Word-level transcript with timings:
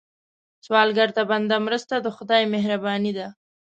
سوالګر 0.65 1.09
ته 1.17 1.21
بنده 1.31 1.57
مرسته، 1.67 1.95
د 2.01 2.07
خدای 2.15 2.43
مهرباني 2.53 3.11
ده 3.17 3.27